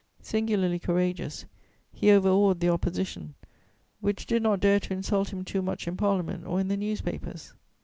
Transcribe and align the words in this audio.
Singularly 0.23 0.79
courageous, 0.79 1.45
he 1.93 2.09
overawed 2.11 2.59
the 2.59 2.69
Opposition, 2.69 3.35
which 3.99 4.25
did 4.25 4.41
not 4.41 4.59
dare 4.59 4.79
to 4.79 4.93
insult 4.93 5.31
him 5.31 5.43
too 5.45 5.61
much 5.61 5.87
in 5.87 5.95
Parliament 5.95 6.43
or 6.47 6.59
in 6.59 6.69
the 6.69 6.77
newspapers. 6.77 7.53